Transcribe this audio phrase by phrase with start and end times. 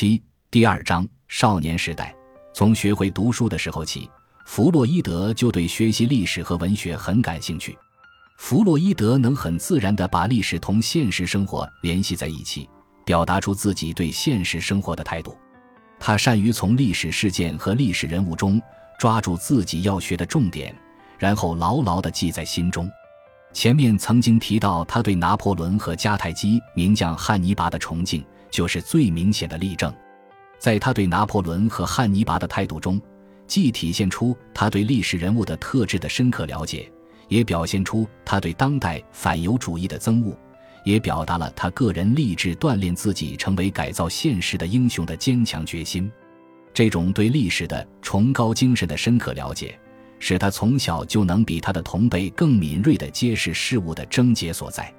[0.00, 2.16] 七第二章少年时代。
[2.54, 4.08] 从学会读书的时候起，
[4.46, 7.76] 弗洛伊德就对学习历史和文学很感兴趣。
[8.38, 12.66] 弗洛伊德能很自然地把历史同现实生活联系在一起，
[13.04, 15.36] 表达出自己对现实生活的态度。
[15.98, 18.58] 他善于从历史事件和历史人物中
[18.98, 20.74] 抓住自己要学的重点，
[21.18, 22.90] 然后牢牢地记在心中。
[23.52, 29.92] 前面曾经提到他对拿破仑和迦太基名将汉尼拔的崇敬，就是最明显的例证。
[30.58, 33.00] 在他对拿破仑和汉尼拔的态度中，
[33.46, 36.92] 既体现出他对历史人物的特质的深刻了解，
[37.28, 40.36] 也表现出他对当代反犹主义的憎恶，
[40.84, 46.12] 也表达了他个人立志锻炼自己成为改造现实的英雄的坚强决心。
[46.74, 49.78] 这种对历史的崇高精神的深刻了解，
[50.18, 54.92] 使他从小就能比他的同辈更敏锐地揭示事物的症结所在。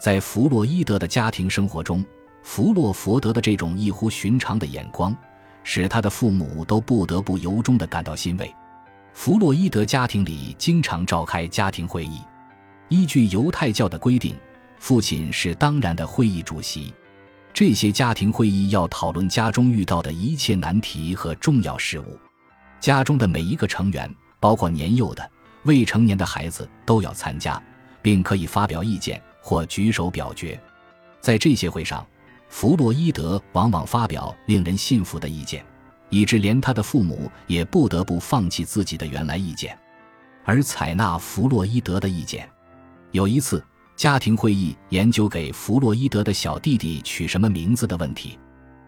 [0.00, 2.04] 在弗洛伊德的家庭生活中。
[2.46, 5.14] 弗洛佛德的这种异乎寻常的眼光，
[5.64, 8.54] 使他的父母都不得不由衷地感到欣慰。
[9.12, 12.20] 弗洛伊德家庭里经常召开家庭会议，
[12.88, 14.36] 依据犹太教的规定，
[14.78, 16.94] 父亲是当然的会议主席。
[17.52, 22.16] 这些家庭会议要讨论家中遇到的一切难题和重要事务，
[22.78, 25.30] 家中的每一个成员，包括年幼的、
[25.64, 27.60] 未成年的孩子，都要参加，
[28.00, 30.58] 并可以发表意见或举手表决。
[31.20, 32.06] 在这些会上，
[32.48, 35.64] 弗洛伊德往往发表令人信服的意见，
[36.08, 39.76] 以致连他的父母也不得不放弃自己的原来意见，
[40.44, 42.48] 而采纳弗洛伊德的意见。
[43.10, 43.62] 有一次，
[43.94, 48.38] 家庭会议研究给弗洛伊德的小弟弟取什么名字的问题，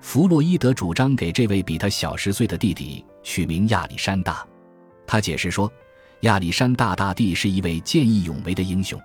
[0.00, 4.46] 弗洛伊德主张给这位比他小十岁的弟弟取名亚历山大。
[5.06, 5.70] 他解释说，
[6.20, 9.00] 亚历山大大帝是一位见义勇为的英雄。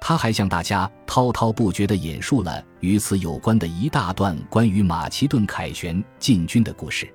[0.00, 7.12] 他还向大家滔滔不绝地引述了与此有关的一大段关于马其顿凯旋进军的故事。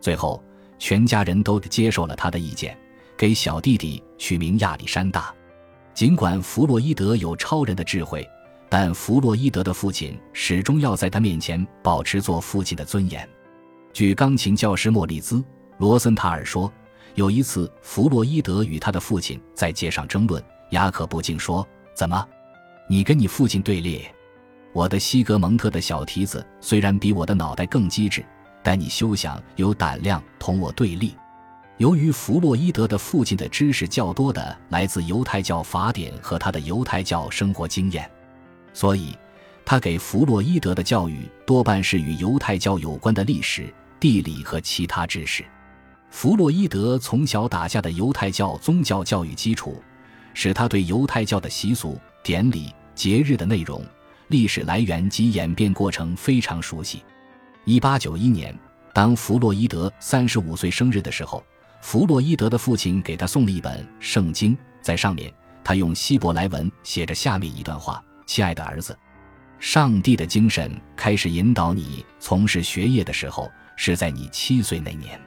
[0.00, 0.42] 最后，
[0.78, 2.76] 全家人都接受了他的意见，
[3.16, 5.32] 给小弟弟取名亚历山大。
[5.94, 8.28] 尽管弗洛伊德有超人的智慧，
[8.68, 13.28] 但弗洛伊德的父亲始终要在他面前保持做父亲的尊严。
[13.92, 15.36] 据钢琴教师莫里兹·
[15.78, 16.72] 罗森塔尔说，
[17.14, 21.64] 有一次弗洛伊德与他的父亲在街上争论，雅可布竟说。
[21.94, 22.26] 怎么，
[22.88, 24.04] 你跟你父亲对立？
[24.72, 28.24] 我的西格蒙特的小蹄子虽然比我的脑袋更机智，
[28.64, 31.14] 但你休想有胆量同我对立。
[31.76, 38.10] 由于弗洛伊德的父亲的知识较多的来自犹太教法典和他的犹太教生活经验，
[38.72, 39.16] 所以
[39.64, 45.44] 他给弗洛伊德的教育多半是与犹太教有关的历史、地理和其他知识。
[46.10, 49.80] 弗洛伊德从小打下的犹太教宗教教育基础。
[50.34, 53.82] 使他对犹太教的习俗、典礼、节日的内容、
[54.28, 57.02] 历史来源及演变过程非常熟悉。
[57.64, 58.54] 一八九一年，
[58.92, 61.42] 当弗洛伊德三十五岁生日的时候，
[61.80, 68.94] 弗洛伊德的父亲给他送了一本圣经，在上面他用希伯来文写着下面一段话：“亲爱的儿子，
[69.58, 75.18] 上帝的精神开始引导你从事学业的时候，是在你七岁那年。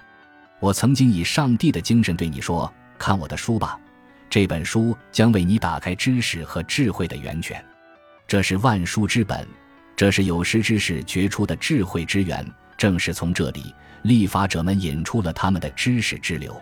[0.59, 3.79] 我曾经以上帝的精神对你说：看我的书吧。”
[4.29, 7.63] 这本书将为你打开知识和智慧的源泉，
[8.27, 9.47] 这是万书之本，
[9.95, 12.45] 这是有识之士掘出的智慧之源。
[12.77, 13.73] 正是从这里，
[14.03, 16.55] 立法者们引出了他们的知识之流。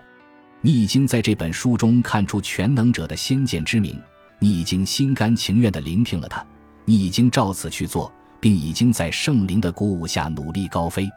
[0.61, 4.01] 你已经在这本书中看出全能者的先见之明，
[4.39, 6.45] 你已经心甘情愿地聆听了他，
[6.85, 8.09] 你已经照此去做，
[8.39, 11.09] 并已经在圣灵的鼓舞下努力高飞。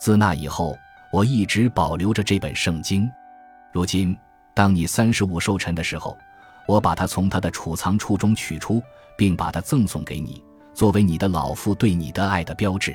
[0.00, 0.76] 自那以后，
[1.12, 3.08] 我一直保留着这本圣经，
[3.72, 4.16] 如今。
[4.54, 6.16] 当你三十五寿辰的时候，
[6.66, 8.82] 我把它从他的储藏处中取出，
[9.16, 10.42] 并把它赠送给你，
[10.74, 12.94] 作为你的老父对你的爱的标志。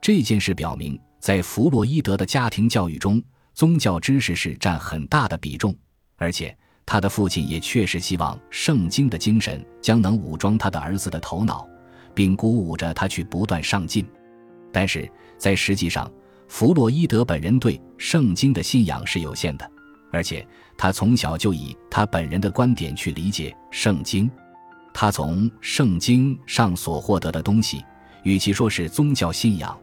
[0.00, 3.22] 这件事表明，在弗洛伊德的家庭教育中，
[3.54, 5.74] 宗教知识是占很大的比重，
[6.16, 11.66] 而且他的父亲也确实希望圣经的精神将能武装他的儿子的头脑，
[12.14, 14.06] 并鼓舞着他去不断上进。
[14.72, 16.10] 但是在实际上，
[16.48, 19.71] 弗洛伊德本人对圣经的信仰是有限的。
[20.12, 24.30] 而且他从小就以他本人的观点去理解圣经，
[24.92, 27.82] 他从圣经上所获得的东西，
[28.22, 29.76] 与其说是宗教信仰，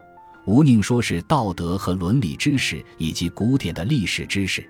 [0.46, 4.64] 无宁说是道德和伦理知识以及古典的历史知识。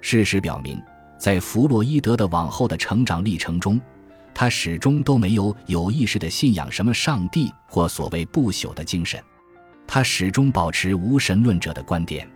[0.00, 0.80] 事实表明，
[1.18, 3.80] 在弗洛伊德的往后的成长历程中，
[4.32, 9.22] 他始终都没有有意识的信仰什么上帝或所谓不朽的精神，
[9.86, 12.28] 他始终保持无神论者的观点。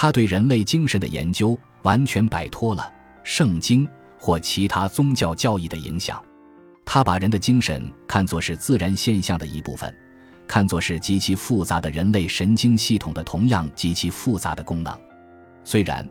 [0.00, 1.58] 他对人类精神的研究。
[1.82, 2.92] 完全摆脱了
[3.22, 6.22] 圣经或其他宗教教义的影响，
[6.84, 9.94] 他把人的精神看作是自然现象的一部分，
[10.46, 14.92] 看作是极其复杂的人类神经系统的同样极其复杂的功能。
[15.62, 16.06] 虽然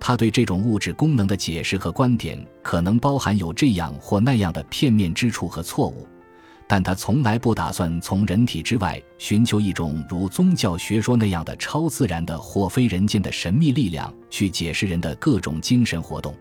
[0.00, 6.06] 他对这种物质功能的解释和观点可能包含有这样或那样的片面之处和错误，
[6.72, 16.34] 但他从来不打算从人体之外寻求一种如宗教学说那样的超自然的或非人间的神秘力量去解释人的各种精神活动。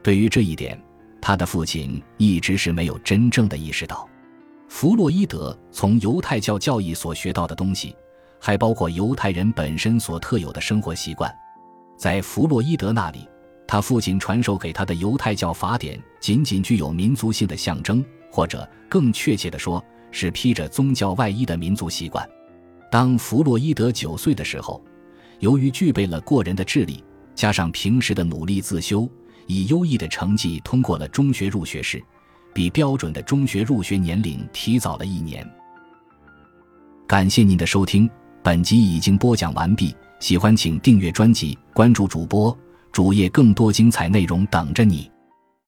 [0.00, 0.80] 对于这一点，
[1.20, 4.08] 他的父亲一直是没有真正的意识到。
[4.68, 7.96] 弗洛伊德从犹太教教义所学到的东西，
[8.38, 11.28] 还包括犹太人本身所特有的生活习惯。
[11.98, 13.28] 在弗洛伊德那里，
[13.66, 22.28] 他父亲传授给他的犹太教法典仅仅具有民族性的象征，或者更确切地说，是披着宗教外衣的民族习惯。
[22.90, 24.82] 当弗洛伊德九岁的时候，
[25.38, 27.04] 由于具备了过人的智力，
[27.36, 29.08] 加上平时的努力自修。
[29.46, 32.02] 以优异的成绩通过了中学入学试，
[32.52, 35.48] 比标准的中学入学年龄提早了一年。
[37.06, 38.10] 感谢您的收听，
[38.42, 39.94] 本集已经播讲完毕。
[40.18, 42.56] 喜欢请订阅专辑，关注主播
[42.90, 45.08] 主页，更多精彩内容等着你。